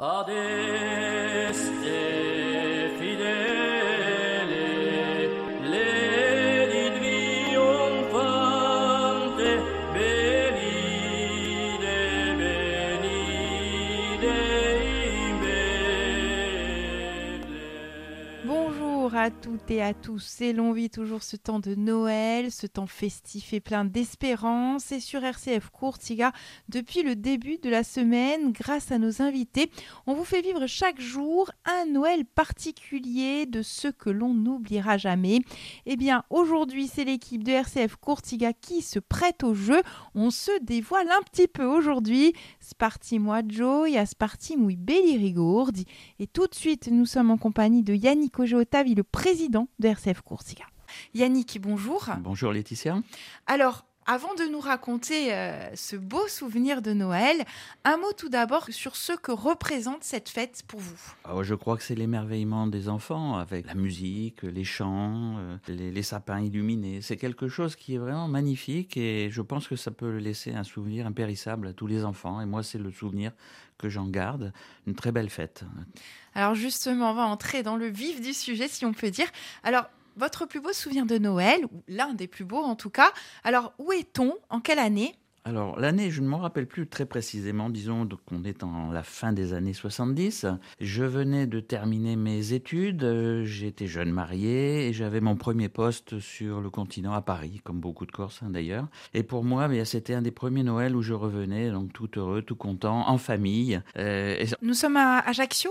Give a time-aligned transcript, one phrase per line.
[0.00, 0.22] à
[19.40, 20.40] toutes et à tous.
[20.40, 24.92] Et l'on vit toujours ce temps de Noël, ce temps festif et plein d'espérance.
[24.92, 26.32] Et sur RCF Courtiga
[26.68, 29.70] depuis le début de la semaine grâce à nos invités
[30.06, 35.40] on vous fait vivre chaque jour un Noël particulier de ceux que l'on n'oubliera jamais.
[35.86, 39.82] Eh bien aujourd'hui c'est l'équipe de RCF Courtiga qui se prête au jeu,
[40.14, 42.32] on se dévoile un petit peu aujourd'hui,
[42.68, 45.86] Sparti moi Joe, Sparti muy belli rigordi
[46.18, 50.20] et tout de suite nous sommes en compagnie de Yannick Ojotavi le président de RCF
[50.20, 50.64] Coursiga.
[51.14, 52.10] Yannick, bonjour.
[52.20, 53.00] Bonjour Laetitia.
[53.46, 57.44] Alors, avant de nous raconter euh, ce beau souvenir de Noël,
[57.84, 61.12] un mot tout d'abord sur ce que représente cette fête pour vous.
[61.24, 65.90] Ah je crois que c'est l'émerveillement des enfants avec la musique, les chants, euh, les,
[65.92, 67.02] les, sapins illuminés.
[67.02, 70.64] C'est quelque chose qui est vraiment magnifique et je pense que ça peut laisser un
[70.64, 72.40] souvenir impérissable à tous les enfants.
[72.40, 73.32] Et moi, c'est le souvenir
[73.76, 74.52] que j'en garde.
[74.86, 75.64] Une très belle fête.
[76.34, 79.28] Alors justement, on va entrer dans le vif du sujet, si on peut dire.
[79.62, 79.84] Alors,
[80.18, 83.10] votre plus beau souvenir de Noël, ou l'un des plus beaux en tout cas.
[83.44, 84.34] Alors, où est-on?
[84.50, 85.14] En quelle année?
[85.44, 87.70] Alors, l'année, je ne m'en rappelle plus très précisément.
[87.70, 90.44] Disons qu'on est en la fin des années 70.
[90.78, 93.44] Je venais de terminer mes études.
[93.44, 98.04] J'étais jeune marié et j'avais mon premier poste sur le continent à Paris, comme beaucoup
[98.04, 98.88] de Corses hein, d'ailleurs.
[99.14, 102.42] Et pour moi, eh c'était un des premiers Noëls où je revenais, donc tout heureux,
[102.42, 103.80] tout content, en famille.
[103.96, 105.70] Euh, Nous sommes à Ajaccio?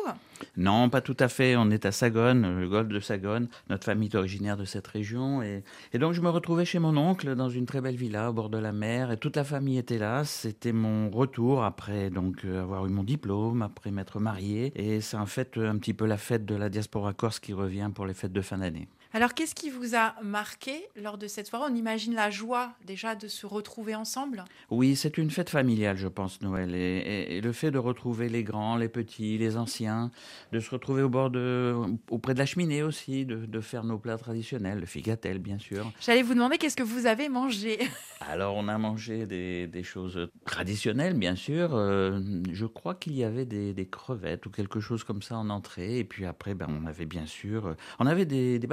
[0.56, 1.56] Non, pas tout à fait.
[1.56, 3.48] On est à Sagone, le golfe de Sagone.
[3.70, 5.42] Notre famille est originaire de cette région.
[5.42, 5.64] Et,
[5.94, 8.58] donc, je me retrouvais chez mon oncle dans une très belle villa au bord de
[8.58, 10.24] la mer et toute la famille était là.
[10.24, 14.72] C'était mon retour après donc euh, avoir eu mon diplôme, après m'être marié.
[14.76, 17.90] Et c'est en fait un petit peu la fête de la diaspora corse qui revient
[17.94, 18.88] pour les fêtes de fin d'année.
[19.14, 21.66] Alors, qu'est-ce qui vous a marqué lors de cette soirée?
[21.72, 24.44] On imagine la joie déjà de se retrouver ensemble?
[24.70, 26.76] Oui, c'est une fête familiale, je pense, Noël.
[26.76, 30.12] Et, le fait de retrouver les grands, les petits, les anciens,
[30.52, 31.76] de se retrouver au bord de,
[32.10, 35.92] auprès de la cheminée aussi, de, faire nos plats traditionnels, le figatel, bien sûr.
[36.00, 37.80] J'allais vous demander qu'est-ce que vous avez mangé?
[38.22, 41.70] Alors, on a mangé des, choses traditionnelles, bien sûr.
[41.73, 42.20] Euh,
[42.52, 46.00] je crois qu'il y avait des, crevettes ou quelque chose comme ça en entrée.
[46.00, 48.67] Et puis après, ben, on avait bien sûr, on avait des, des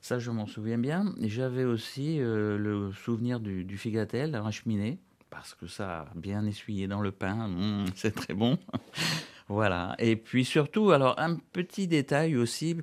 [0.00, 1.14] ça, je m'en souviens bien.
[1.20, 3.80] J'avais aussi euh, le souvenir du, du
[4.12, 4.98] la cheminée,
[5.30, 7.48] parce que ça bien essuyé dans le pain.
[7.48, 8.58] Mmh, c'est très bon.
[9.48, 9.96] voilà.
[9.98, 12.76] Et puis surtout, alors un petit détail aussi.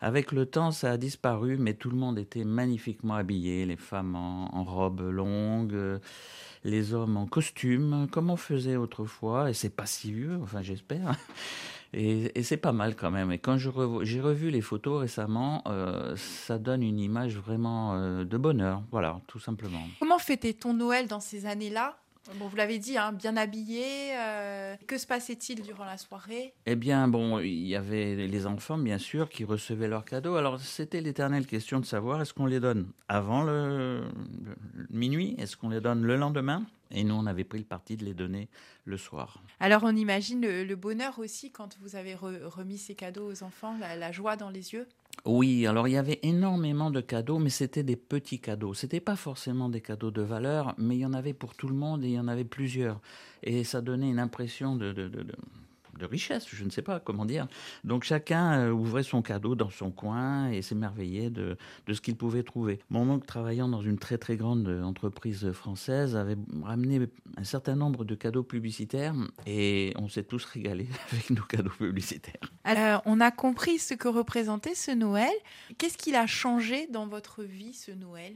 [0.00, 3.66] Avec le temps, ça a disparu, mais tout le monde était magnifiquement habillé.
[3.66, 6.00] Les femmes en, en robe longue,
[6.64, 9.50] les hommes en costume, comme on faisait autrefois.
[9.50, 11.16] Et c'est pas si vieux, enfin j'espère.
[11.92, 13.32] Et, c'est pas mal quand même.
[13.32, 18.36] Et quand j'ai revu les photos récemment, euh, ça donne une image vraiment euh, de
[18.36, 18.82] bonheur.
[18.90, 19.80] Voilà, tout simplement.
[19.98, 21.99] Comment fêtait ton Noël dans ces années-là?
[22.38, 24.14] Bon, vous l'avez dit, hein, bien habillé.
[24.14, 26.54] Euh, que se passait-il durant la soirée?
[26.66, 30.36] Eh bien, bon, il y avait les enfants, bien sûr, qui recevaient leurs cadeaux.
[30.36, 34.02] Alors, c'était l'éternelle question de savoir est-ce qu'on les donne avant le
[34.90, 35.34] minuit?
[35.38, 36.66] Est-ce qu'on les donne le lendemain?
[36.92, 38.48] Et nous, on avait pris le parti de les donner
[38.84, 39.42] le soir.
[39.60, 44.12] Alors, on imagine le, bonheur aussi quand vous avez remis ces cadeaux aux enfants, la,
[44.12, 44.86] joie dans les yeux?
[45.26, 48.74] Oui, alors il y avait énormément de cadeaux, mais c'était des petits cadeaux.
[48.74, 51.68] Ce n'était pas forcément des cadeaux de valeur, mais il y en avait pour tout
[51.68, 53.00] le monde et il y en avait plusieurs.
[53.42, 55.08] Et ça donnait une impression de de
[56.06, 57.46] richesse, je ne sais pas comment dire.
[57.84, 61.56] Donc chacun euh, ouvrait son cadeau dans son coin et s'émerveillait de,
[61.86, 62.80] de ce qu'il pouvait trouver.
[62.90, 68.04] Mon oncle, travaillant dans une très très grande entreprise française, avait ramené un certain nombre
[68.04, 69.14] de cadeaux publicitaires
[69.46, 72.50] et on s'est tous régalés avec nos cadeaux publicitaires.
[72.64, 75.32] Alors, on a compris ce que représentait ce Noël.
[75.78, 78.34] Qu'est-ce qu'il a changé dans votre vie, ce Noël?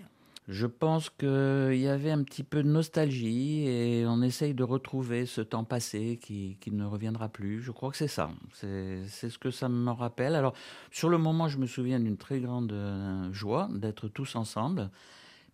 [0.48, 5.24] Je pense qu'il y avait un petit peu de nostalgie et on essaye de retrouver
[5.24, 7.62] ce temps passé qui, ne reviendra plus.
[7.62, 8.30] Je crois que c'est ça.
[8.52, 10.34] C'est ce que ça me rappelle.
[10.34, 10.52] Alors,
[10.90, 14.90] sur le moment, je me souviens d'une très grande euh, joie d'être tous ensemble,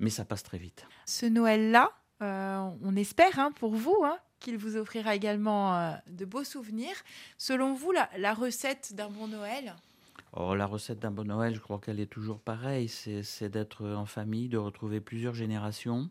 [0.00, 0.84] mais ça passe très vite.
[1.06, 6.24] Ce Noël-là, euh, on espère hein, pour vous hein, qu'il vous offrira également euh, de
[6.24, 6.96] beaux souvenirs.
[7.38, 9.74] Selon vous, la recette d'un bon Noël?
[10.32, 12.88] Or, la recette d'un bon Noël, je crois qu'elle est toujours pareille.
[12.88, 16.08] C'est d'être en famille, de retrouver plusieurs générations,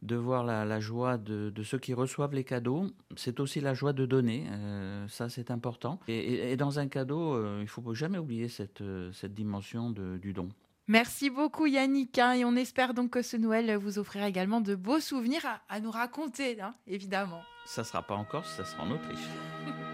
[0.00, 2.86] de voir la, joie de, ceux qui reçoivent les cadeaux.
[3.16, 4.46] C'est aussi la joie de donner.
[4.50, 6.00] Euh, ça, c'est important.
[6.08, 10.32] Et, dans un cadeau, euh, il ne faut jamais oublier cette, euh, cette dimension du
[10.32, 10.48] don.
[10.88, 14.74] Merci beaucoup Yannick hein, et on espère donc que ce Noël vous offrira également de
[14.74, 17.40] beaux souvenirs à, nous raconter, hein, évidemment.
[17.66, 19.28] Ça ne sera pas en Corse, ça sera en Autriche.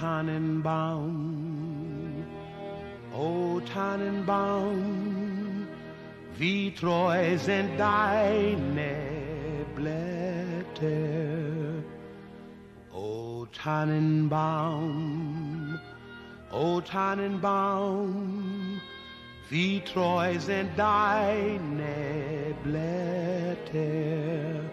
[0.00, 2.24] Tannenbaum,
[3.14, 5.68] O Tannenbaum,
[6.38, 8.96] wie treu sind deine
[9.76, 11.84] Blätter.
[12.94, 15.78] O Tannenbaum,
[16.50, 18.80] O Tannenbaum,
[19.50, 24.64] wie treu sind deine Blätter.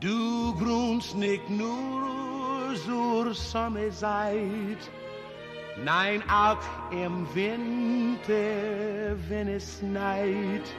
[0.00, 2.27] Du grunst nicht nur
[2.76, 4.90] zur Sommerzeit,
[5.84, 6.58] nein auch
[6.90, 10.72] im Winter, wenn es schneit.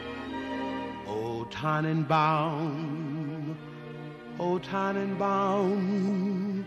[1.08, 3.56] O Tannenbaum,
[4.38, 6.66] o Tannenbaum,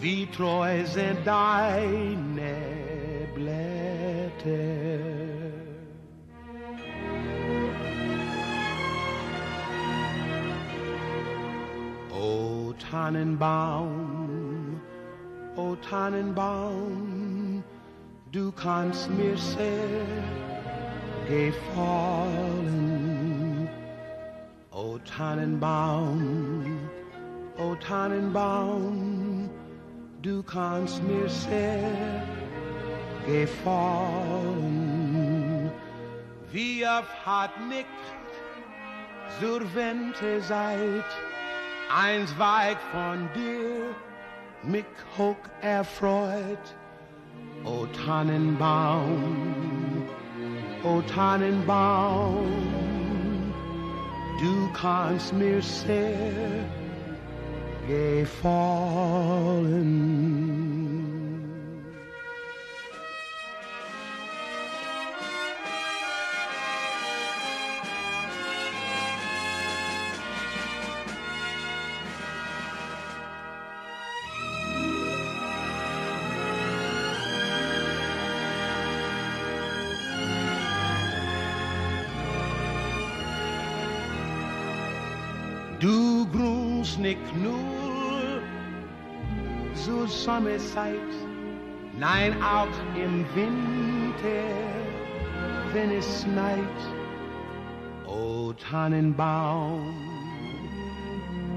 [0.00, 2.54] wie treu sind deine
[3.34, 4.52] Blätter.
[12.14, 14.21] O Tannenbaum,
[15.56, 17.62] o Tannenbaum,
[18.30, 20.06] du kannst mir sehr
[21.28, 22.78] gefallen.
[24.70, 26.78] O Tannenbaum,
[27.58, 29.50] o Tannenbaum,
[30.22, 32.22] du kannst mir sehr
[33.26, 34.72] gefallen.
[36.50, 37.86] Wie oft hat nicht
[39.40, 41.04] zur Wente seid,
[41.94, 43.94] eins weit von dir
[44.64, 44.84] mich
[45.16, 46.76] hoch erfreut.
[47.64, 50.02] O Tannenbaum,
[50.82, 52.46] o Tannenbaum,
[54.40, 56.64] du kannst mir sehr
[57.86, 58.52] gefallen.
[87.34, 88.40] Nur
[89.74, 91.12] zur Sommerzeit,
[91.98, 94.44] nein auch im Winter,
[95.72, 96.80] wenn es schneit.
[98.06, 99.94] O Tannenbaum,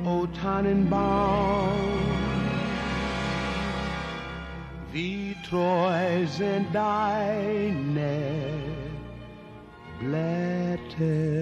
[0.06, 1.69] o Tannenbaum,
[4.91, 8.21] wie treu sind deine
[10.00, 11.36] Blätter.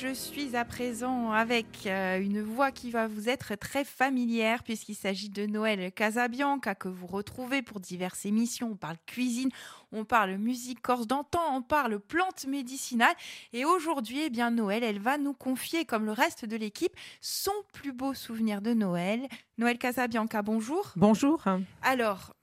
[0.00, 4.94] Je suis à présent avec euh, une voix qui va vous être très familière puisqu'il
[4.94, 8.70] s'agit de Noël Casabianca que vous retrouvez pour diverses émissions.
[8.72, 9.50] On parle cuisine,
[9.90, 13.14] on parle musique corse d'antan, on parle plantes médicinales.
[13.52, 17.50] Et aujourd'hui, eh bien Noël, elle va nous confier, comme le reste de l'équipe, son
[17.72, 19.26] plus beau souvenir de Noël.
[19.56, 20.92] Noël Casabianca, bonjour.
[20.94, 21.42] Bonjour.
[21.82, 22.34] Alors,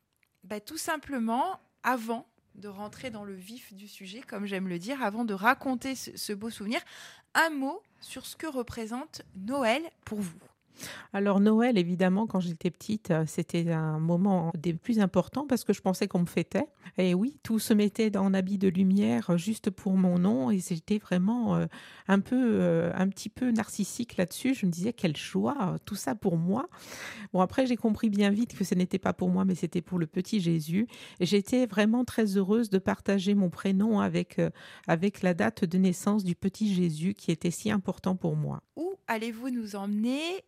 [0.44, 5.02] bah, tout simplement, avant de rentrer dans le vif du sujet, comme j'aime le dire,
[5.04, 6.80] avant de raconter ce, beau souvenir,
[7.34, 10.40] un mot sur ce que représente Noël pour vous.
[11.14, 15.74] Alors Noël, évidemment, quand j'étais petite, euh, c'était un moment des plus importants parce que
[15.74, 16.68] je pensais qu'on me fêtait.
[16.98, 20.60] Et oui, tout se mettait en habit de lumière euh, juste pour mon nom et
[20.60, 21.66] j'étais vraiment euh,
[22.08, 24.54] un peu, un petit peu narcissique là-dessus.
[24.54, 26.68] Je me disais quelle joie, tout ça pour moi.
[27.34, 30.00] Bon après j'ai compris bien vite que ce n'était pas pour moi, mais c'était pour
[30.00, 30.88] le petit Jésus.
[31.20, 34.40] Et j'étais vraiment très heureuse de partager mon prénom avec
[34.88, 38.62] avec la date de naissance du petit Jésus qui était si important pour moi.
[38.76, 40.44] Où allez-vous nous emmener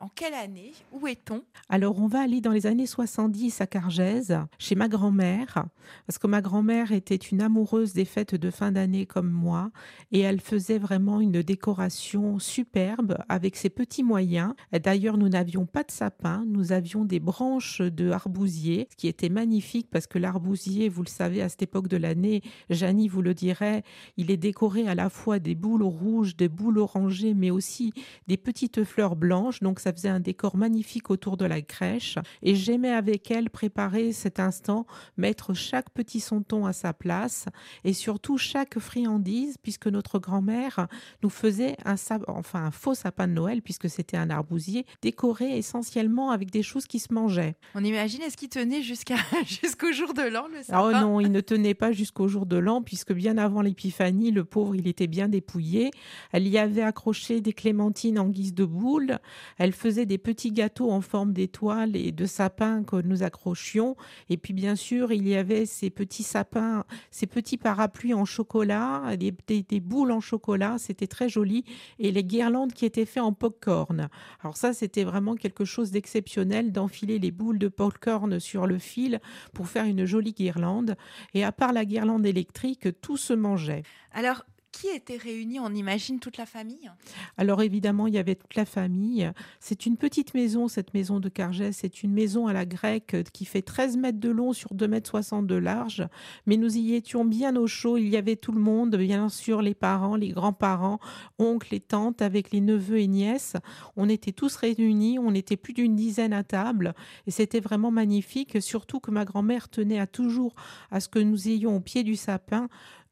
[0.00, 1.42] En quelle année Où est-on?
[1.68, 5.64] Alors, on va aller dans les années 70 à Cargèse, chez ma grand-mère,
[6.06, 9.70] parce que ma grand-mère était une amoureuse des fêtes de fin d'année comme moi,
[10.12, 14.54] et elle faisait vraiment une décoration superbe avec ses petits moyens.
[14.72, 19.28] D'ailleurs, nous n'avions pas de sapin, nous avions des branches de arbousier, ce qui était
[19.28, 23.34] magnifique parce que l'arbousier, vous le savez, à cette époque de l'année, Janie vous le
[23.34, 23.82] dirait,
[24.16, 27.92] il est décoré à la fois des boules rouges, des boules orangées, mais aussi
[28.26, 29.55] des petites fleurs blanches.
[29.62, 32.18] Donc, ça faisait un décor magnifique autour de la crèche.
[32.42, 34.86] Et j'aimais avec elle préparer cet instant,
[35.16, 37.46] mettre chaque petit sonton à sa place
[37.84, 40.88] et surtout chaque friandise, puisque notre grand-mère
[41.22, 41.94] nous faisait un,
[42.28, 46.86] enfin, un faux sapin de Noël, puisque c'était un arbousier, décoré essentiellement avec des choses
[46.86, 47.56] qui se mangeaient.
[47.74, 51.20] On imagine, est-ce qu'il tenait jusqu'à jusqu'au jour de l'an, le Ah, Oh sapin non,
[51.20, 54.86] il ne tenait pas jusqu'au jour de l'an, puisque bien avant l'épiphanie, le pauvre, il
[54.88, 55.90] était bien dépouillé.
[56.32, 59.18] Elle y avait accroché des clémentines en guise de boule.
[59.58, 63.96] Elle faisait des petits gâteaux en forme d'étoiles et de sapins que nous accrochions.
[64.28, 69.16] Et puis bien sûr, il y avait ces petits sapins, ces petits parapluies en chocolat,
[69.16, 70.76] des, boules en chocolat.
[70.78, 71.64] C'était très joli.
[71.98, 74.08] Et les guirlandes qui étaient faites en popcorn.
[74.42, 79.20] Alors ça, c'était vraiment quelque chose d'exceptionnel d'enfiler les boules de popcorn sur le fil
[79.52, 80.96] pour faire une jolie guirlande.
[81.34, 83.82] Et à part la guirlande électrique, tout se mangeait.
[84.12, 86.90] Alors, qui était réuni On imagine toute la famille?
[87.36, 89.30] Alors évidemment, il y avait toute la famille.
[89.60, 91.76] C'est une petite maison, cette maison de Cargès.
[91.76, 95.08] C'est une maison à la grecque qui fait 13 mètres de long sur 2 mètres
[95.08, 96.06] 60 de large.
[96.46, 97.96] Mais nous y étions bien au chaud.
[97.96, 100.98] Il y avait tout le monde, bien sûr, les parents, les grands-parents,
[101.38, 103.56] oncles et tantes, avec les neveux et nièces.
[103.96, 105.18] On était tous réunis.
[105.18, 106.94] On était plus d'une dizaine à table.
[107.26, 108.60] Et c'était vraiment magnifique.
[108.60, 110.54] Surtout que ma grand-mère tenait à toujours
[110.90, 112.68] à ce que nous ayons au pied du sapin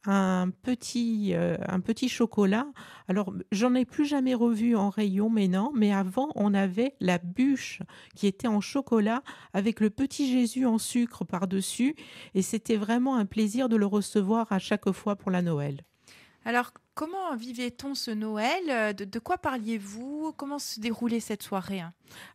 [0.07, 2.67] un petit, euh, un petit chocolat.
[3.09, 5.73] Alors, j'en ai plus jamais revu en rayon, mais non.
[5.75, 7.81] Mais avant, on avait la bûche
[8.15, 11.95] qui était en chocolat avec le petit Jésus en sucre par-dessus.
[12.35, 15.83] Et c'était vraiment un plaisir de le recevoir à chaque fois pour la Noël.
[16.45, 18.95] Alors, comment vivait-on ce Noël?
[18.95, 20.35] De, de, quoi parliez-vous?
[20.37, 21.83] Comment se déroulait cette soirée?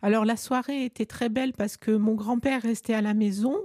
[0.02, 3.56] Alors, la soirée était très belle parce que mon grand-père restait à la maison.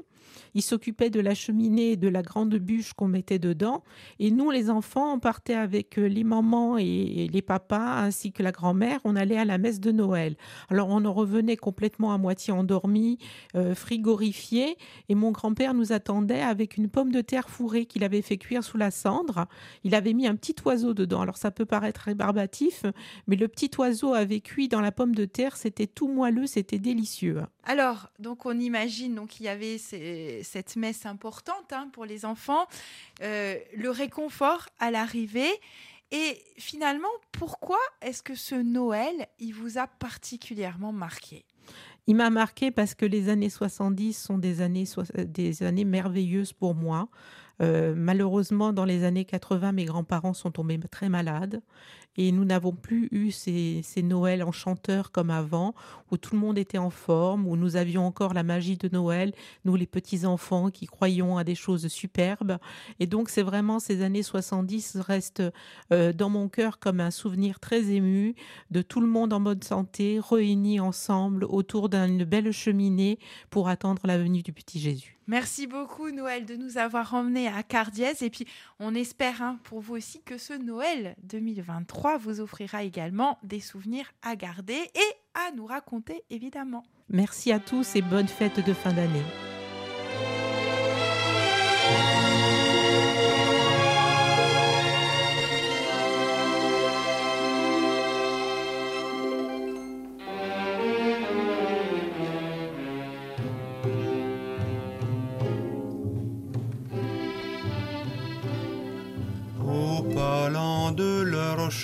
[0.54, 3.82] Il s'occupait de la cheminée et de la grande bûche qu'on mettait dedans.
[4.18, 8.42] Et nous, les enfants, on partait avec euh, les mamans et les papas ainsi que
[8.42, 9.00] la grand-mère.
[9.04, 10.36] On allait à la messe de Noël.
[10.68, 13.18] Alors on en revenait complètement à moitié endormi,
[13.56, 14.76] euh, frigorifié.
[15.08, 18.64] Et mon grand-père nous attendait avec une pomme de terre fourrée qu'il avait fait cuire
[18.64, 19.46] sous la cendre.
[19.82, 21.20] Il avait mis un petit oiseau dedans.
[21.20, 22.84] Alors ça peut paraître rébarbatif,
[23.26, 25.56] mais le petit oiseau avait cuit dans la pomme de terre.
[25.56, 27.42] C'était tout moelleux, c'était délicieux.
[27.64, 29.78] Alors, donc on imagine donc il y avait
[30.44, 32.66] cette messe importante hein, pour les enfants,
[33.22, 35.52] euh, le réconfort à l'arrivée.
[36.10, 41.44] Et finalement, pourquoi est-ce que ce Noël, il vous a particulièrement marqué?
[42.06, 44.84] Il m'a marqué parce que les années 70 sont des années,
[45.16, 47.08] des années merveilleuses pour moi.
[47.62, 51.62] Euh, malheureusement, dans les années 80, mes grands-parents sont tombés très malades
[52.16, 55.74] et nous n'avons plus eu ces, ces Noëls enchanteurs comme avant,
[56.10, 59.32] où tout le monde était en forme, où nous avions encore la magie de Noël,
[59.64, 62.58] nous les petits-enfants qui croyons à des choses superbes.
[63.00, 65.42] Et donc c'est vraiment ces années 70 restent
[65.92, 68.34] euh, dans mon cœur comme un souvenir très ému
[68.70, 73.18] de tout le monde en bonne santé, réunis ensemble autour d'une belle cheminée
[73.50, 75.18] pour attendre la venue du petit Jésus.
[75.26, 78.46] Merci beaucoup Noël de nous avoir emmenés à Cardiès et puis
[78.78, 84.12] on espère hein, pour vous aussi que ce Noël 2023 vous offrira également des souvenirs
[84.22, 86.84] à garder et à nous raconter évidemment.
[87.08, 89.22] Merci à tous et bonne fête de fin d'année.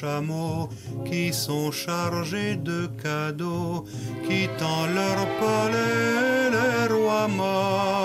[0.00, 0.68] Chameaux
[1.04, 3.84] qui sont chargés de cadeaux,
[4.26, 7.99] quittant leur palais les rois mages,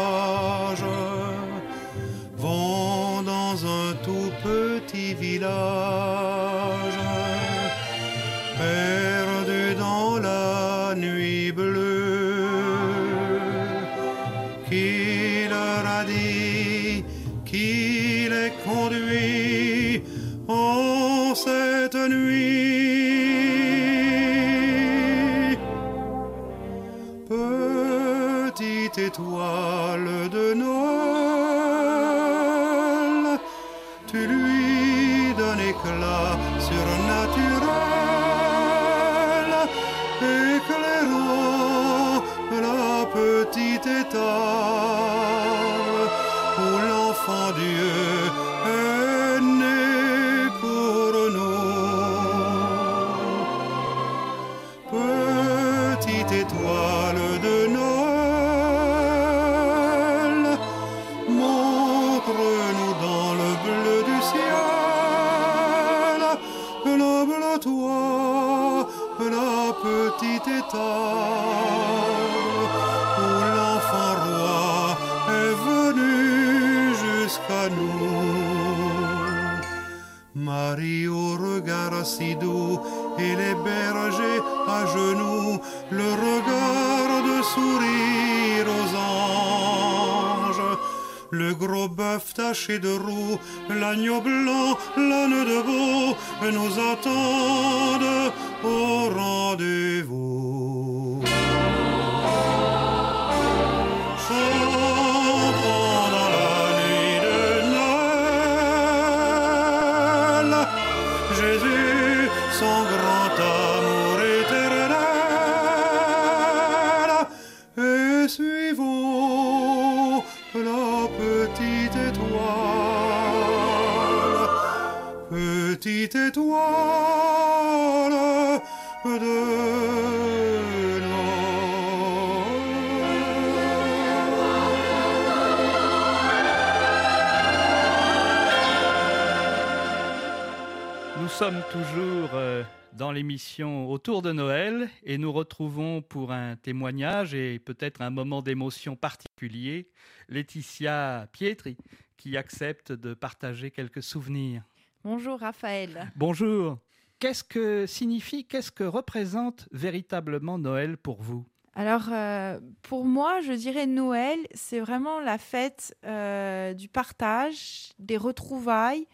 [141.40, 142.64] sommes toujours euh,
[142.94, 148.42] dans l'émission Autour de Noël et nous retrouvons pour un témoignage et peut-être un moment
[148.42, 149.90] d'émotion particulier
[150.30, 151.76] Laetitia Pietri
[152.16, 154.64] qui accepte de partager quelques souvenirs.
[155.04, 156.10] Bonjour Raphaël.
[156.16, 156.78] Bonjour.
[157.20, 161.46] Qu'est-ce que signifie, qu'est-ce que représente véritablement Noël pour vous?
[161.74, 168.16] Alors, euh, pour moi, je dirais Noël, c'est vraiment la fête euh, du partage, des
[168.16, 169.06] retrouvailles,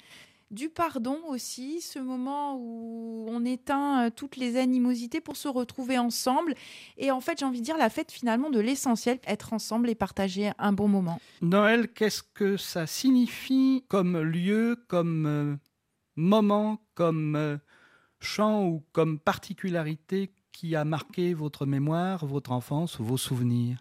[0.51, 5.98] du pardon aussi, ce moment où on éteint euh, toutes les animosités pour se retrouver
[5.98, 6.53] ensemble.
[6.98, 9.96] Et en fait, j'ai envie de dire la fête finalement de l'essentiel, être ensemble et
[9.96, 11.20] partager un bon moment.
[11.41, 15.55] Noël, qu'est-ce que ça signifie comme lieu, comme euh,
[16.17, 17.58] moment, comme euh,
[18.20, 23.77] chant ou comme particularité qui a marqué votre mémoire, votre enfance ou vos souvenirs?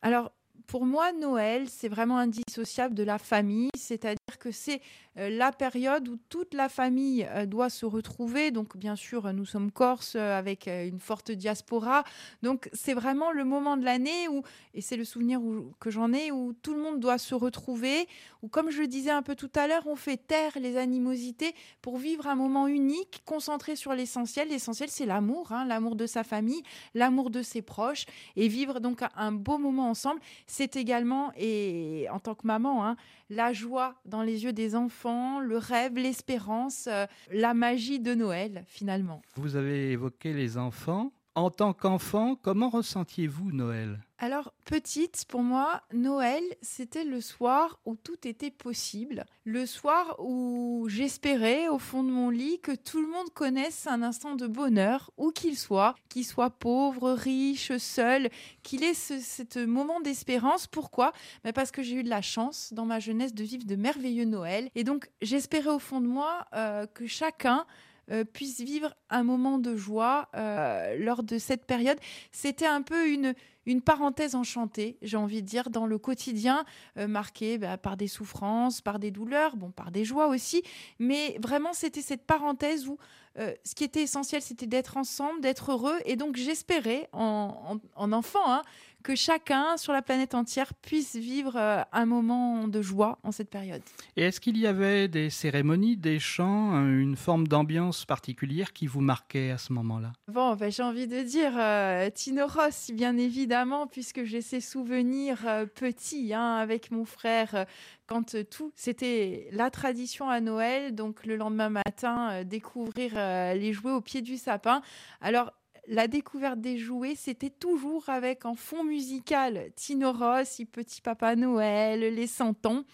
[0.00, 0.32] Alors,
[0.68, 4.82] pour moi, Noël, c'est vraiment indissociable de la famille, c'est-à-dire que c'est
[5.18, 8.50] la période où toute la famille euh, doit se retrouver.
[8.50, 12.04] Donc, bien sûr, nous sommes corses euh, avec euh, une forte diaspora.
[12.42, 14.42] Donc, c'est vraiment le moment de l'année où,
[14.74, 15.40] et c'est le souvenir
[15.80, 18.06] que j'en ai, où tout le monde doit se retrouver,
[18.42, 21.54] où, comme je le disais un peu tout à l'heure, on fait taire les animosités
[21.82, 24.48] pour vivre un moment unique, concentré sur l'essentiel.
[24.48, 26.62] L'essentiel, c'est l'amour, hein, l'amour de sa famille,
[26.94, 28.04] l'amour de ses proches,
[28.36, 30.20] et vivre donc un- un beau moment ensemble.
[30.46, 32.96] C'est également, et en tant que maman, hein,
[33.30, 35.07] la joie dans les yeux des enfants,
[35.40, 39.22] le rêve, l'espérance, euh, la magie de Noël, finalement.
[39.36, 41.12] Vous avez évoqué les enfants.
[41.34, 44.00] En tant qu'enfant, comment ressentiez-vous Noël?
[44.20, 49.24] Alors, petite, pour moi, Noël, c'était le soir où tout était possible.
[49.44, 54.02] Le soir où j'espérais, au fond de mon lit, que tout le monde connaisse un
[54.02, 58.28] instant de bonheur, où qu'il soit, qu'il soit pauvre, riche, seul,
[58.64, 60.66] qu'il ait ce, moment d'espérance.
[60.66, 61.12] Pourquoi?
[61.44, 64.24] Ben Parce que j'ai eu de la chance dans ma jeunesse de vivre de merveilleux
[64.24, 64.68] Noël.
[64.74, 67.66] Et donc, j'espérais au fond de moi euh, que chacun
[68.10, 71.98] euh, puisse vivre un moment de joie euh, lors de cette période.
[72.32, 73.34] C'était un peu une,
[73.66, 76.64] une parenthèse enchantée, j'ai envie de dire, dans le quotidien,
[76.96, 80.62] euh, marqué bah, par des souffrances, par des douleurs, bon, par des joies aussi.
[80.98, 82.98] Mais vraiment, c'était cette parenthèse où
[83.38, 85.96] euh, ce qui était essentiel, c'était d'être ensemble, d'être heureux.
[86.06, 88.62] Et donc, j'espérais, en, en- en enfant, hein,
[89.02, 93.50] que chacun sur la planète entière puisse vivre euh, un moment de joie en cette
[93.50, 93.82] période.
[94.16, 98.86] Et est-ce qu'il y avait des cérémonies, des chants, euh, une forme d'ambiance particulière qui
[98.86, 100.12] vous marquait à ce moment-là?
[100.26, 105.38] Bon, ben, j'ai envie de dire euh, Tino Ross, bien évidemment, puisque j'ai ces souvenirs
[105.46, 107.54] euh, petits hein, avec mon frère.
[107.54, 107.64] euh,
[108.06, 113.12] quand tout, c'était la tradition à Noël, donc le lendemain matin, découvrir
[113.54, 114.80] les jouets au pied du sapin.
[115.20, 115.52] Alors,
[115.88, 122.00] la découverte des jouets, c'était toujours avec en fond musical Tino Ross, Petit Papa Noël,
[122.14, 122.84] les Santons.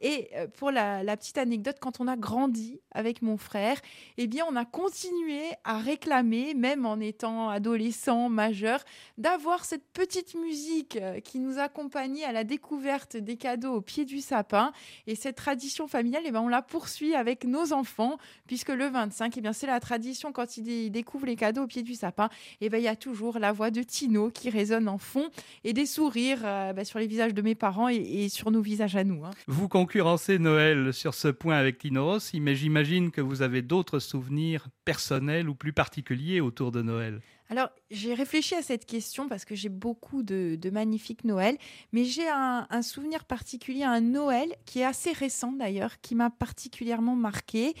[0.00, 3.80] Et euh, pour la, petite anecdote, quand on a grandi avec mon frère,
[4.18, 8.84] eh bien, on a continué à réclamer, même en étant adolescent, majeur,
[9.18, 14.04] d'avoir cette petite musique euh, qui nous accompagnait à la découverte des cadeaux au pied
[14.04, 14.72] du sapin.
[15.08, 19.36] Et cette tradition familiale, eh ben, on la poursuit avec nos enfants, puisque le 25,
[19.36, 22.28] eh bien, c'est la tradition quand ils dé- découvrent les cadeaux au pied du sapin.
[22.60, 25.28] Eh ben, il y a toujours la voix de Tino qui résonne en fond
[25.64, 28.60] et des sourires euh, bah, sur les visages de mes parents et, et sur nos
[28.60, 29.24] visages à nous.
[29.24, 29.30] hein.
[29.46, 33.98] Vous concurrencez Noël sur ce point avec Tino Rossi, mais j'imagine que vous avez d'autres
[33.98, 37.20] souvenirs personnels ou plus particuliers autour de Noël.
[37.50, 41.58] Alors, j'ai réfléchi à cette question parce que j'ai beaucoup de, de magnifiques Noël,
[41.92, 46.30] mais j'ai un, un souvenir particulier, un Noël qui est assez récent d'ailleurs, qui m'a
[46.30, 47.74] particulièrement marqué.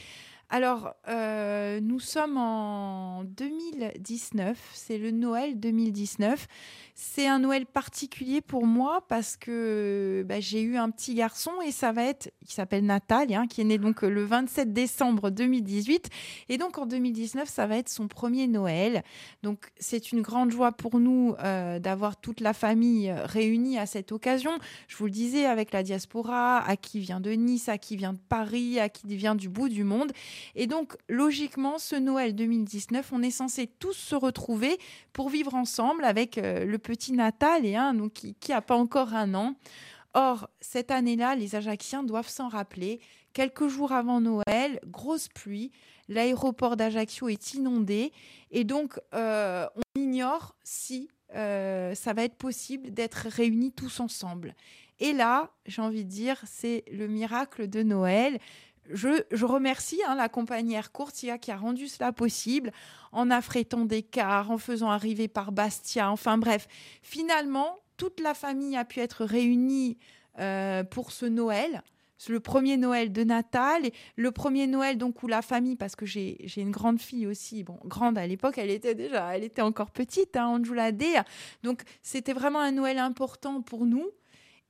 [0.50, 0.94] Alors,
[1.80, 6.46] nous sommes en 2019, c'est le Noël 2019.
[6.96, 11.72] C'est un Noël particulier pour moi parce que bah, j'ai eu un petit garçon et
[11.72, 16.08] ça va être, qui s'appelle Nathalie, hein, qui est né donc le 27 décembre 2018.
[16.50, 19.02] Et donc en 2019, ça va être son premier Noël.
[19.42, 23.86] Donc c'est une grande joie pour nous euh, d'avoir toute la famille euh, réunie à
[23.86, 24.52] cette occasion.
[24.86, 28.12] Je vous le disais, avec la diaspora, à qui vient de Nice, à qui vient
[28.12, 30.12] de Paris, à qui vient du bout du monde.
[30.54, 34.78] Et donc logiquement, ce Noël 2019, on est censé tous se retrouver
[35.12, 39.14] pour vivre ensemble avec euh, le petit Natal et un donc qui n'a pas encore
[39.14, 39.54] un an.
[40.14, 43.00] Or, cette année-là, les Ajacciens doivent s'en rappeler.
[43.32, 45.72] Quelques jours avant Noël, grosse pluie,
[46.08, 48.12] l'aéroport d'Ajaccio est inondé
[48.52, 54.54] et donc euh, on ignore si euh, ça va être possible d'être réunis tous ensemble.
[55.00, 58.38] Et là, j'ai envie de dire, c'est le miracle de Noël.
[58.90, 62.72] Je, remercie hein, la compagnie Air Courtia qui a rendu cela possible
[63.12, 66.10] en affrétant des cars, en faisant arriver par Bastia.
[66.10, 66.68] Enfin bref,
[67.02, 69.98] finalement, toute la famille a pu être réunie
[70.38, 71.82] euh, pour ce Noël.
[72.28, 76.06] Le premier Noël de Natal, et le premier Noël donc où la famille, parce que
[76.06, 79.90] j'ai une grande fille aussi, bon grande à l'époque, elle était déjà, elle était encore
[79.90, 81.24] petite, hein, Anjula Dea,
[81.62, 84.06] donc c'était vraiment un Noël important pour nous.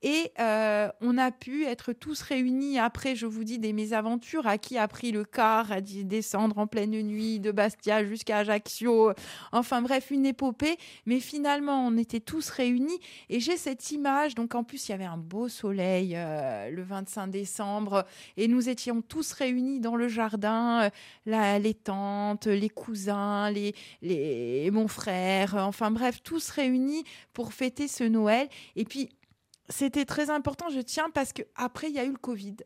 [0.07, 4.45] Et euh, on a pu être tous réunis après, je vous dis, des mésaventures.
[4.45, 9.13] À qui a pris le car, à descendre en pleine nuit de Bastia jusqu'à Ajaccio.
[9.51, 10.77] Enfin bref, une épopée.
[11.07, 12.99] Mais finalement, on était tous réunis.
[13.29, 14.35] Et j'ai cette image.
[14.35, 18.05] Donc en plus, il y avait un beau soleil euh, le 25 décembre.
[18.37, 20.91] Et nous étions tous réunis dans le jardin.
[21.25, 25.55] Les tantes, les cousins, les, les, mon frère.
[25.55, 28.47] Enfin bref, tous réunis pour fêter ce Noël.
[28.75, 29.09] Et puis,
[29.69, 32.57] c'était très important, je tiens, parce qu'après, il y a eu le Covid.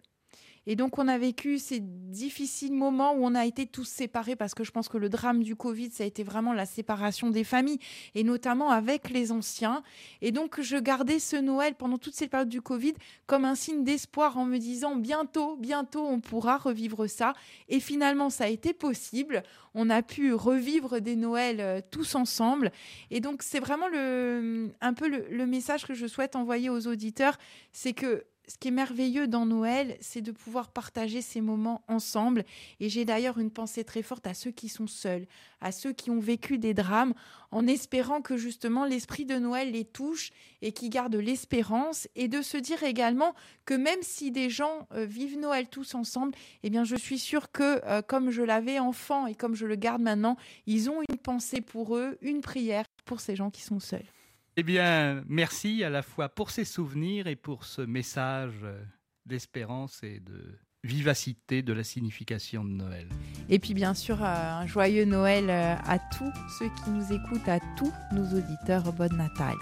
[0.68, 4.54] Et donc, on a vécu ces difficiles moments où on a été tous séparés parce
[4.54, 7.44] que je pense que le drame du Covid, ça a été vraiment la séparation des
[7.44, 7.80] familles
[8.16, 9.84] et notamment avec les anciens.
[10.22, 12.94] Et donc, je gardais ce Noël pendant toute cette période du Covid
[13.26, 17.34] comme un signe d'espoir en me disant bientôt, bientôt, on pourra revivre ça.
[17.68, 19.44] Et finalement, ça a été possible.
[19.74, 22.72] On a pu revivre des Noëls euh, tous ensemble.
[23.12, 26.88] Et donc, c'est vraiment le, un peu le, le message que je souhaite envoyer aux
[26.88, 27.38] auditeurs,
[27.72, 32.44] c'est que ce qui est merveilleux dans Noël, c'est de pouvoir partager ces moments ensemble.
[32.80, 35.28] Et j'ai d'ailleurs une pensée très forte à ceux qui sont seuls,
[35.62, 37.14] à ceux qui ont vécu des drames,
[37.52, 40.32] en espérant que justement l'esprit de Noël les touche
[40.64, 42.08] et qui gardent l'espérance.
[42.16, 43.36] Et de se dire également
[43.66, 46.34] que même si des gens euh, vivent Noël tous ensemble,
[46.64, 49.76] eh bien je suis sûre que euh, comme je l'avais enfant et comme je le
[49.76, 53.80] garde maintenant, ils ont une pensée pour eux, une prière pour ces gens qui sont
[53.80, 54.06] seuls.
[54.60, 58.66] Eh bien, merci à la fois pour ces souvenirs et pour ce message
[59.26, 63.08] d'espérance et de vivacité de la signification de Noël.
[63.48, 67.48] Et puis bien sûr, euh, un joyeux Noël euh, à tous ceux qui nous écoutent,
[67.48, 68.92] à tous nos auditeurs.
[68.92, 69.56] Bonne Natale.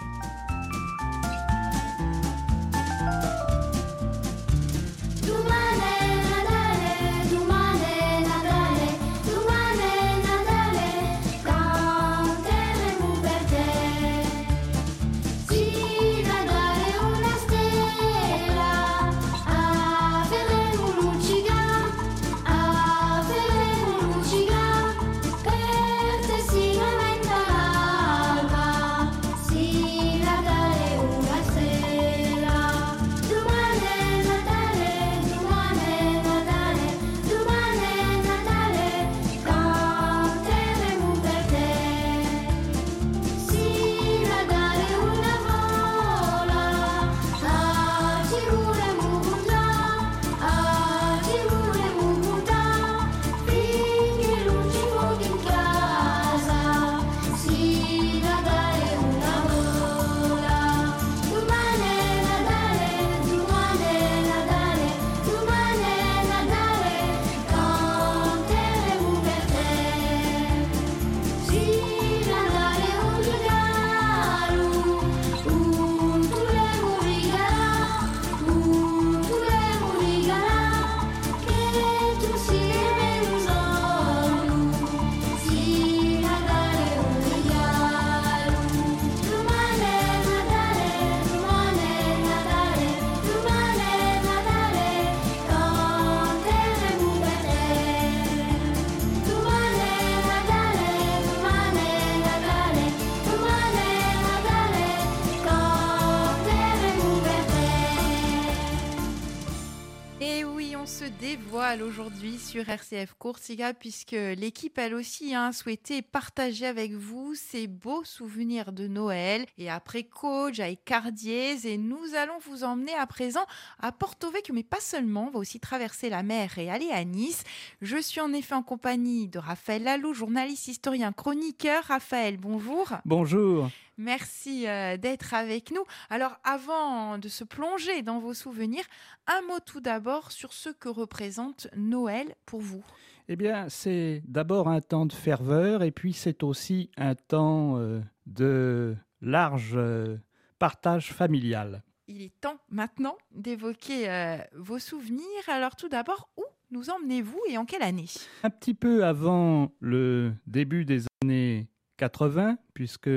[112.38, 118.71] Sur RCF Coursiga puisque l'équipe elle aussi a souhaité partager avec vous ses beaux souvenirs
[118.71, 123.45] de Noël et après Coach avec Cardiez et nous allons vous emmener à présent
[123.80, 127.04] à Porto Vecchio mais pas seulement, on va aussi traverser la mer et aller à
[127.04, 127.43] Nice.
[127.82, 131.84] Je suis en effet en compagnie de Raphaël Lalou, journaliste, historien, chroniqueur.
[131.86, 132.93] Raphaël, bonjour.
[133.06, 133.69] Bonjour.
[133.97, 135.83] Merci euh, d'être avec nous.
[136.10, 138.83] Alors avant de se plonger dans vos souvenirs,
[139.25, 142.83] un mot tout d'abord sur ce que représente Noël pour vous.
[143.27, 147.99] Eh bien, c'est d'abord un temps de ferveur et puis c'est aussi un temps euh,
[148.27, 150.17] de large euh,
[150.60, 151.83] partage familial.
[152.07, 155.23] Il est temps maintenant d'évoquer vos souvenirs.
[155.47, 158.07] Alors tout d'abord, où nous emmenez-vous et en quelle année?
[158.43, 163.10] Un petit peu avant le début des années 80, puisque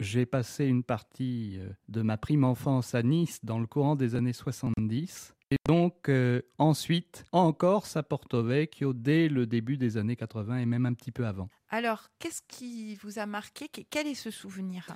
[0.00, 4.14] j'ai passé une partie euh, de ma prime enfance à Nice dans le courant des
[4.14, 5.34] années 70.
[5.52, 10.58] Et donc euh, ensuite en Corse à Porto Vecchio dès le début des années 80
[10.58, 11.48] et même un petit peu avant.
[11.68, 13.68] Alors, qu'est-ce qui vous a marqué?
[13.68, 14.86] Quel est ce souvenir?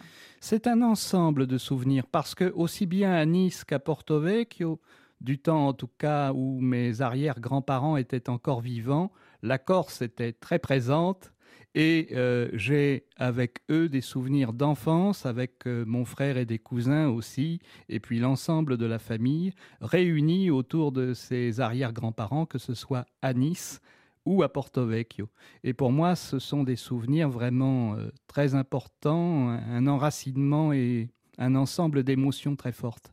[0.40, 4.80] C'est un ensemble de souvenirs parce que aussi bien à Nice qu'à Porto Vecchio,
[5.20, 10.58] du temps en tout cas où mes arrière-grands-parents étaient encore vivants, la Corse était très
[10.58, 11.32] présente
[11.74, 17.08] et euh, j'ai avec eux des souvenirs d'enfance, avec euh, mon frère et des cousins
[17.08, 23.06] aussi, et puis l'ensemble de la famille, réunis autour de ses arrière-grands-parents, que ce soit
[23.22, 23.80] à Nice
[24.26, 25.28] ou à Porto Vecchio.
[25.62, 31.54] Et pour moi, ce sont des souvenirs vraiment euh, très importants, un enracinement et un
[31.54, 33.12] ensemble d'émotions très fortes.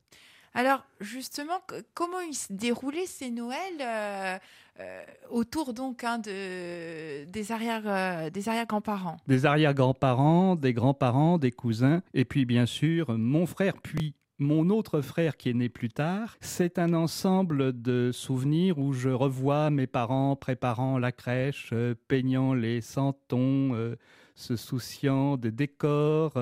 [0.57, 1.61] Alors justement,
[1.93, 4.37] comment ils se déroulaient ces Noëls euh,
[4.79, 10.73] euh, autour donc hein, de, des arrière euh, des arrière grands-parents Des arrière grands-parents, des
[10.73, 15.53] grands-parents, des cousins, et puis bien sûr mon frère puis mon autre frère qui est
[15.53, 21.11] né plus tard, c'est un ensemble de souvenirs où je revois mes parents préparant la
[21.11, 21.71] crèche,
[22.07, 23.95] peignant les santons,
[24.33, 26.33] se souciant des décors,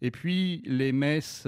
[0.00, 1.46] et puis les messes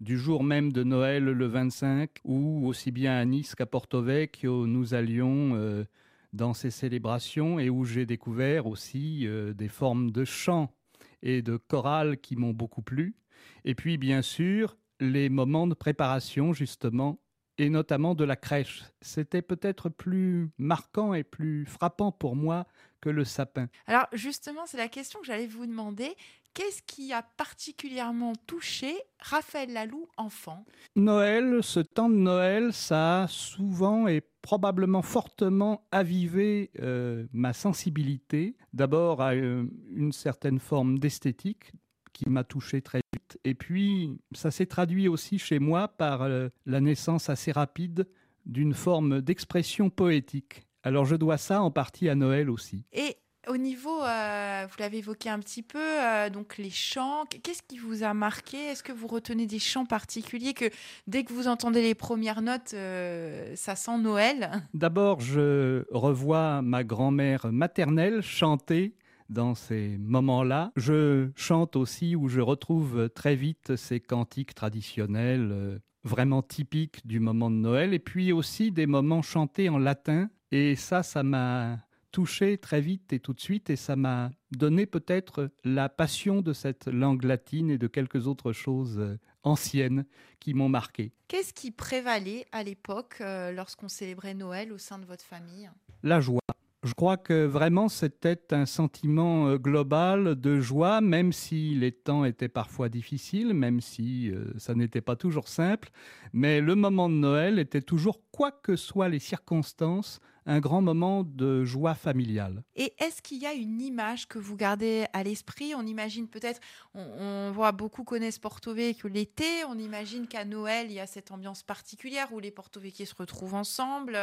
[0.00, 4.66] du jour même de Noël le 25, où aussi bien à Nice qu'à Porto Vecchio,
[4.66, 5.84] nous allions euh,
[6.32, 10.74] dans ces célébrations et où j'ai découvert aussi euh, des formes de chant
[11.22, 13.16] et de chorale qui m'ont beaucoup plu.
[13.64, 17.18] Et puis, bien sûr, les moments de préparation, justement,
[17.58, 18.84] et notamment de la crèche.
[19.00, 22.66] C'était peut-être plus marquant et plus frappant pour moi
[23.00, 23.68] que le sapin.
[23.86, 26.14] Alors justement, c'est la question que j'allais vous demander.
[26.56, 30.64] Qu'est-ce qui a particulièrement touché Raphaël Lalou, enfant?
[30.94, 38.56] Noël, ce temps de Noël, ça a souvent et probablement fortement avivé euh, ma sensibilité.
[38.72, 41.72] D'abord à euh, une certaine forme d'esthétique
[42.14, 43.38] qui m'a touché très vite.
[43.44, 48.08] Et puis, ça s'est traduit aussi chez moi par euh, la naissance assez rapide
[48.46, 50.66] d'une forme d'expression poétique.
[50.86, 52.84] Alors je dois ça en partie à Noël aussi.
[52.92, 53.16] Et
[53.48, 57.76] au niveau, euh, vous l'avez évoqué un petit peu, euh, donc les chants, qu'est-ce qui
[57.76, 58.56] vous a marqué?
[58.56, 60.66] Est-ce que vous retenez des chants particuliers que
[61.08, 64.62] dès que vous entendez les premières notes, euh, ça sent Noël?
[64.74, 68.94] D'abord, je revois ma grand-mère maternelle chanter
[69.28, 70.70] dans ces moments-là.
[70.76, 77.50] Je chante aussi où je retrouve très vite ces cantiques traditionnels vraiment typiques du moment
[77.50, 80.28] de Noël et puis aussi des moments chantés en latin.
[80.52, 81.78] Et ça, ça m'a
[82.12, 86.52] touché très vite et tout de suite et ça m'a donné peut-être la passion de
[86.52, 90.06] cette langue latine et de quelques autres choses euh, anciennes
[90.40, 91.12] qui m'ont marqué.
[91.28, 95.70] Qu'est-ce qui prévalait à l'époque euh, lorsqu'on célébrait Noël au sein de votre famille?
[96.02, 96.40] La joie.
[96.86, 102.24] Je crois que vraiment c'était un sentiment euh, global de joie, même si les temps
[102.24, 105.90] étaient parfois difficiles, même si ça n'était pas toujours simple.
[106.32, 111.24] Mais le moment de Noël était toujours, quoi que soient les circonstances, un grand moment
[111.24, 112.62] de joie familiale.
[112.76, 115.74] Et est-ce qu'il y a une image que vous gardez à l'esprit?
[115.74, 116.60] On imagine peut-être,
[116.94, 121.32] on, voit beaucoup connaissent Porto Vecchio l'été, on imagine qu'à Noël, il y a cette
[121.32, 124.16] ambiance particulière où les Porto Vecchio se retrouvent ensemble.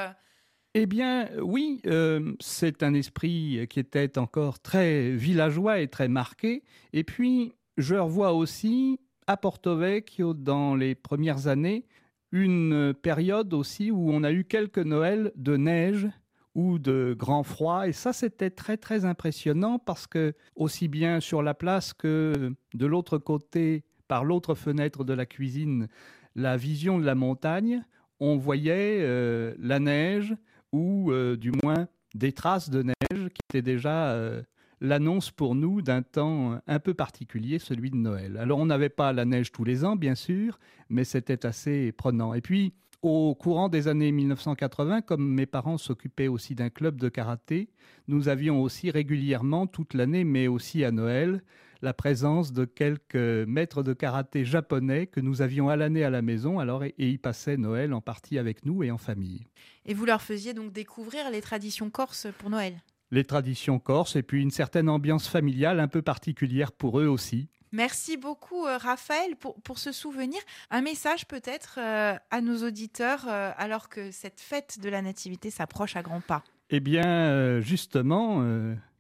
[0.76, 6.64] Eh bien, oui, euh, c'est un esprit qui était encore très villageois et très marqué.
[6.94, 11.86] Et puis, je revois aussi à Porto Vecchio, dans les premières années,
[12.32, 16.08] une période aussi où on a eu quelques Noëls de neige
[16.56, 17.88] ou de grand froid.
[17.88, 22.86] Et ça, c'était très, très impressionnant parce que, aussi bien sur la place que de
[22.88, 25.88] l'autre côté, par l'autre fenêtre de la cuisine,
[26.36, 27.86] la vision de la montagne,
[28.20, 30.36] on voyait euh, la neige
[30.74, 34.42] ou euh, du moins des traces de neige qui étaient déjà euh,
[34.82, 38.36] l'annonce pour nous d'un temps un peu particulier, celui de Noël.
[38.38, 40.60] Alors on n'avait pas la neige tous les ans, bien sûr,
[40.90, 42.34] mais c'était assez prenant.
[42.34, 47.10] Et puis, Au courant des années 1980, comme mes parents s'occupaient aussi d'un club de
[47.10, 47.68] karaté,
[48.08, 51.44] nous avions aussi régulièrement toute l'année, mais aussi à Noël,
[51.84, 56.22] la présence de quelques maîtres de karaté japonais que nous avions à l'année à la
[56.22, 59.46] maison, alors et, y passaient Noël en partie avec nous et en famille.
[59.86, 62.82] Et vous leur faisiez donc découvrir les traditions corses pour Noël?
[63.12, 67.50] Les traditions corses et puis une certaine ambiance familiale un peu particulière pour eux aussi.
[67.74, 70.40] Merci beaucoup, euh, Raphaël, pour, pour, ce souvenir.
[70.70, 75.50] Un message peut-être euh, à nos auditeurs euh, alors que cette fête de la Nativité
[75.50, 76.44] s'approche à grands pas?
[76.70, 78.42] Eh bien, justement,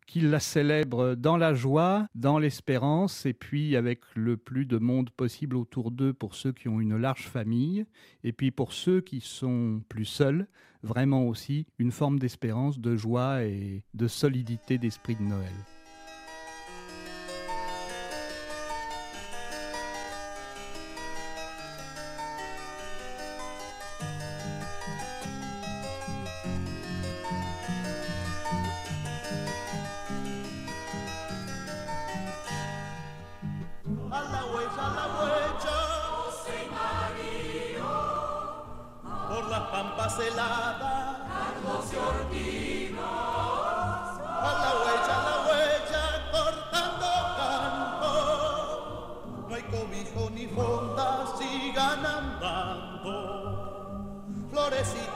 [0.06, 5.10] qu'il la célèbre dans la joie, dans l'espérance, et puis avec le plus de monde
[5.10, 7.86] possible autour d'eux pour ceux qui ont une large famille,
[8.24, 10.48] et puis pour ceux qui sont plus seuls,
[10.84, 15.54] vraiment aussi une forme d'espérance, de joie et de solidité d'esprit de Noël.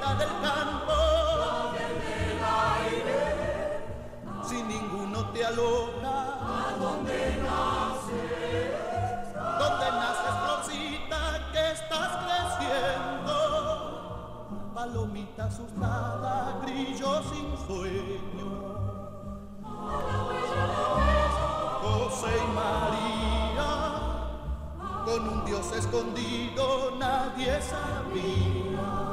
[0.08, 0.93] vida del campo.
[4.48, 8.72] Si ninguno te aloja, ¿a dónde naces?
[9.34, 13.38] ¿Dónde naces, Rosita, que estás creciendo?
[14.74, 18.50] Palomita asustada, grillo sin sueño.
[21.82, 23.72] José y María,
[25.06, 29.07] con un Dios escondido nadie sabía.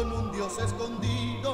[0.00, 1.49] Vous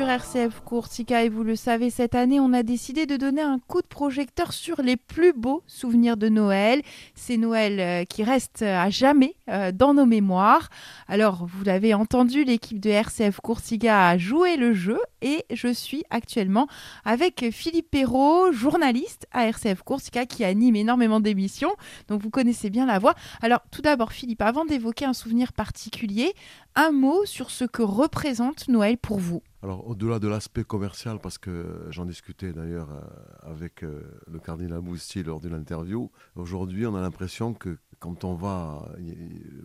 [0.00, 3.58] sur RCF Courtica et vous le savez, cette année, on a décidé de donner un
[3.58, 6.80] coup de projecteur sur les plus beaux souvenirs de Noël.
[7.14, 10.70] Ces Noël euh, qui restent à jamais euh, dans nos mémoires.
[11.06, 16.02] Alors, vous l'avez entendu, l'équipe de RCF Courtiga a joué le jeu et je suis
[16.08, 16.66] actuellement
[17.04, 21.74] avec Philippe Perrault, journaliste à RCF Courtica qui anime énormément d'émissions.
[22.08, 23.14] Donc, vous connaissez bien la voix.
[23.42, 26.32] Alors, tout d'abord, Philippe, avant d'évoquer un souvenir particulier,
[26.74, 29.42] un mot sur ce que représente Noël pour vous.
[29.62, 34.80] Alors, au-delà de l'aspect commercial, parce que j'en discutais d'ailleurs euh, avec euh, le cardinal
[34.80, 38.88] Boustier lors d'une interview, aujourd'hui, on a l'impression que quand on va.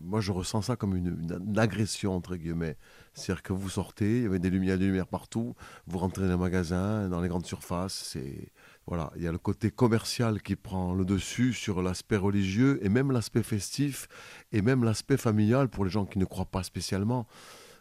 [0.01, 2.75] Moi, je ressens ça comme une, agression, entre guillemets.
[3.13, 5.55] C'est-à-dire que vous sortez, il y avait des lumières, des lumières partout,
[5.88, 8.51] vous rentrez dans les magasins, dans les grandes surfaces, c'est.
[8.88, 12.89] Voilà, il y a le côté commercial qui prend le dessus sur l'aspect religieux et
[12.89, 14.08] même l'aspect festif
[14.51, 17.25] et même l'aspect familial pour les gens qui ne croient pas spécialement.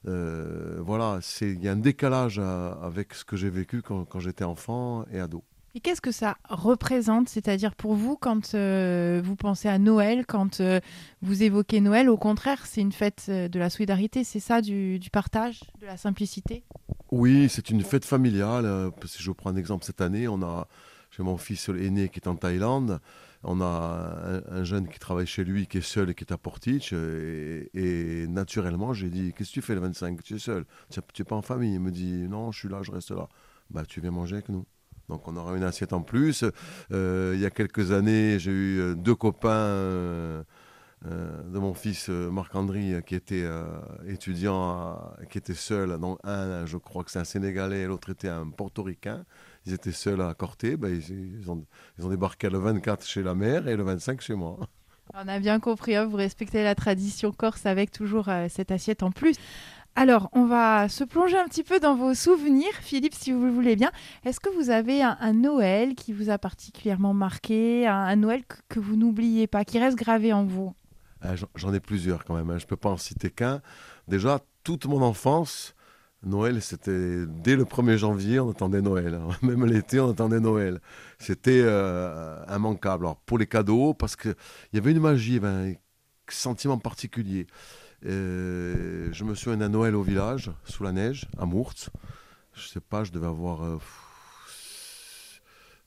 [0.07, 4.45] Euh, voilà, il y a un décalage euh, avec ce que j'ai vécu quand, j'étais
[4.45, 5.43] enfant et ado.
[5.77, 10.63] Et qu'est-ce que ça représente, c'est-à-dire pour vous, quand euh, vous pensez à Noël, quand
[11.21, 15.61] vous évoquez Noël, au contraire, c'est une fête de la solidarité, c'est ça, du, partage,
[15.81, 16.63] de la simplicité?
[17.11, 18.93] Oui, c'est une fête familiale.
[19.05, 20.69] Si je prends un exemple, cette année, on a,
[21.11, 23.01] j'ai mon fils aîné qui est en Thaïlande,
[23.45, 26.39] on a un, jeune qui travaille chez lui, qui est seul et qui est à
[26.39, 26.93] Portich.
[26.93, 31.25] Et, naturellement, j'ai dit Qu'est-ce que tu fais le 25 Tu es seul Tu n'es
[31.25, 33.29] pas en famille Il me dit Non, je suis là, je reste là.
[33.71, 34.67] Bah, tu viens manger avec nous.
[35.09, 36.45] Donc on aura une assiette en plus.
[36.93, 40.43] Euh, il y a quelques années, j'ai eu euh, deux copains euh,
[41.05, 43.47] de mon fils Marc-André qui était
[44.07, 45.99] étudiant, qui était seul.
[45.99, 49.27] Donc un, je crois que c'est un Sénégalais, l'autre était un Portoricain.
[49.67, 50.77] Ils étaient seuls à Corté.
[50.77, 51.65] Ben, ils, ont,
[51.99, 54.59] ils ont débarqué le 24 chez la mère et le 25 chez moi.
[55.13, 59.11] On a bien compris, hein, vous respectez la tradition corse avec toujours cette assiette en
[59.11, 59.37] plus.
[59.97, 63.53] Alors, on va se plonger un petit peu dans vos souvenirs, Philippe, si vous le
[63.53, 63.93] voulez bien.
[64.25, 68.97] Est-ce que vous avez un, Noël qui vous a particulièrement marqué, un, Noël que, vous
[68.97, 70.75] n'oubliez pas, qui reste gravé en vous?
[71.21, 72.59] Ah, J'en ai plusieurs quand même, hein.
[72.59, 73.63] je ne peux pas en citer qu'un.
[74.09, 75.75] Déjà, toute mon enfance,
[76.25, 79.15] Noël, c'était dès le 1er janvier, on attendait Noël.
[79.15, 79.29] Hein.
[79.43, 80.81] Même l'été, on attendait Noël.
[81.19, 83.05] C'était euh, immanquable.
[83.05, 84.35] Alors, pour les cadeaux, parce qu'il
[84.73, 85.75] y avait une magie, un
[86.29, 87.47] sentiment particulier.
[88.07, 91.91] Euh, je me souviens d'un Noël au village, sous la neige, à Mourtz.
[92.55, 93.81] Je sais pas, je devais avoir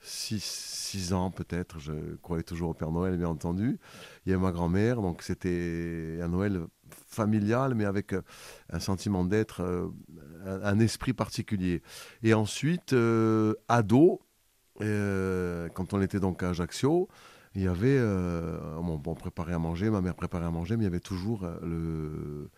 [0.01, 0.76] 6 euh,
[1.13, 1.79] ans peut-être.
[1.79, 3.79] Je croyais toujours au Père Noël, bien entendu.
[4.25, 6.61] Il y avait ma grand-mère, donc c'était un Noël
[7.07, 8.21] familial, mais avec euh,
[8.71, 9.91] un sentiment d'être,
[10.45, 11.81] un, esprit particulier.
[12.23, 12.95] Et ensuite,
[13.67, 14.21] ado,
[14.79, 17.09] quand on était donc à Ajaccio,
[17.57, 20.85] il y avait, euh, on, préparait à manger, ma mère préparait à manger, mais il
[20.85, 22.49] y avait toujours euh, le.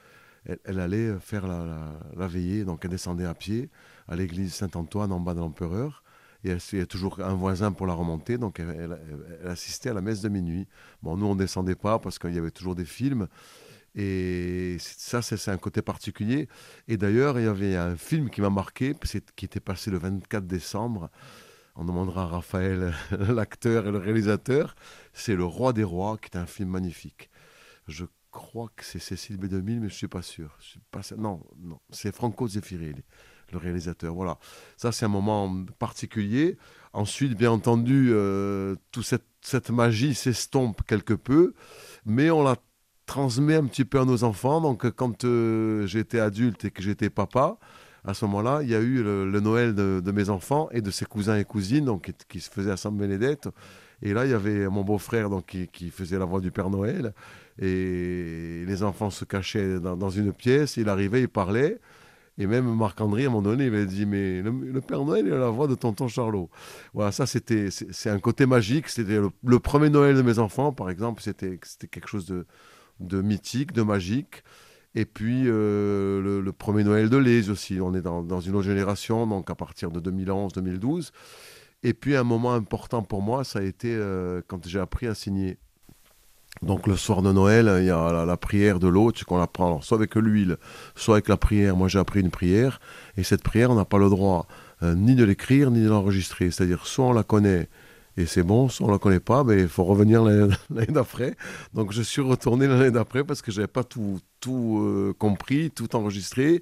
[0.66, 3.70] Elle, allait faire la, veillée, donc elle descendait à pied
[4.10, 6.04] à l'église Saint-Antoine en bas de l'Empereur.
[6.44, 8.98] Il y a toujours un voisin pour la remonter, donc elle,
[9.46, 10.68] assistait à la messe de minuit.
[11.04, 13.28] Bon, nous, on descendait pas parce qu'il y avait toujours des films.
[13.96, 16.48] Et ça, c'est un côté particulier.
[16.88, 18.96] Et d'ailleurs, il y avait un film qui m'a marqué,
[19.36, 21.10] qui était passé le 24 décembre.
[21.76, 24.76] On demandera à Raphaël, l'acteur et le réalisateur.
[25.14, 27.30] C'est Le Roi des Rois, qui est un film magnifique.
[27.88, 30.58] Je crois que c'est Cécile B2000, mais je ne suis pas sûr.
[30.92, 31.02] Pas...
[31.18, 33.04] Non, non, c'est Franco Zeffirelli,
[33.52, 34.14] le réalisateur.
[34.14, 34.38] Voilà,
[34.78, 36.58] ça c'est un moment particulier.
[36.94, 39.06] Ensuite, bien entendu, euh, toute
[39.42, 41.54] cette, magie s'estompe quelque peu,
[42.06, 42.56] mais on la
[43.06, 44.62] transmet un petit peu à nos enfants.
[44.62, 47.58] Donc quand euh, j'étais adulte et que j'étais papa,
[48.06, 51.06] à ce moment-là, il y a eu le, Noël de, mes enfants et de ses
[51.06, 53.50] cousins et cousines donc, qui, se faisaient à Sainte-Bénédette.
[54.02, 57.14] Et là, il y avait mon beau-frère qui, faisait la voix du Père Noël.
[57.62, 60.78] Et les enfants se cachaient dans, une pièce.
[60.78, 61.80] Il arrivait, il parlait.
[62.40, 65.38] Et même Marc-André, à un moment donné, il avait dit Mais le, Père Noël, a
[65.38, 66.50] la voix de tonton Charlot.
[66.94, 68.88] Voilà, ça, c'était, c'est, un côté magique.
[68.88, 71.22] C'était le, premier Noël de mes enfants, par exemple.
[71.22, 71.60] C'était,
[71.92, 72.48] quelque chose de,
[73.02, 74.44] de mythique, de magique.
[74.96, 77.80] Et puis euh, le, premier Noël de Lise aussi.
[77.82, 81.12] On est dans, une autre génération, donc à partir de 2011-2012.
[81.84, 85.14] Et puis un moment important pour moi, ça a été euh, quand j'ai appris à
[85.14, 85.58] signer.
[86.62, 89.98] Donc le soir de Noël, il y a la, prière de l'hôte qu'on apprend soit
[89.98, 90.58] avec l'huile,
[90.96, 91.78] soit avec la prière.
[91.78, 92.82] Moi j'ai appris une prière,
[93.18, 94.46] et cette prière, on n'a pas le droit
[94.84, 96.52] euh, ni de l'écrire, ni de l'enregistrer.
[96.52, 97.70] C'est-à-dire soit on la connaît
[98.18, 100.24] et c'est bon, on ne la connaît pas, mais il faut revenir
[100.70, 101.38] l'année d'après.
[101.74, 105.72] Donc je suis retourné l'année d'après parce que je n'avais pas tout, tout euh, compris,
[105.72, 106.62] tout enregistré.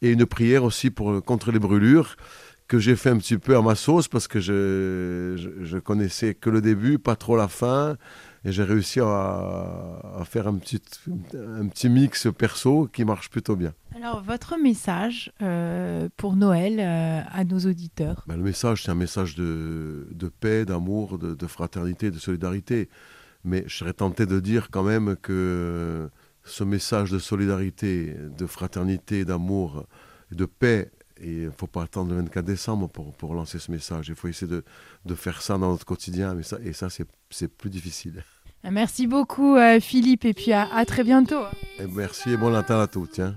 [0.00, 2.16] Et une prière aussi pour, contre les brûlures
[2.68, 6.34] que j'ai fait un petit peu à ma sauce parce que je, je, je connaissais
[6.34, 7.96] que le début, pas trop la fin
[8.44, 10.82] et j'ai réussi à, faire un petit,
[11.34, 13.72] un petit mix perso qui marche plutôt bien.
[13.94, 18.24] Alors, votre message euh, pour Noël euh, à nos auditeurs?
[18.26, 22.88] Ben, Le message, c'est un message de, de paix, d'amour, de, de, fraternité, de solidarité.
[23.44, 26.08] Mais je serais tenté de dire quand même que
[26.44, 29.86] ce message de solidarité, de fraternité, d'amour,
[30.30, 30.90] de paix,
[31.22, 34.08] et il ne faut pas attendre le 24 décembre pour, pour lancer ce message.
[34.08, 34.64] Il faut essayer de,
[35.04, 36.34] de, faire ça dans notre quotidien.
[36.34, 38.24] Mais ça, et ça, c'est plus difficile.
[38.70, 41.42] Merci beaucoup, euh, Philippe, et puis à, à très bientôt.
[41.80, 43.08] Et merci et bon Natal à tous.
[43.12, 43.36] Tiens.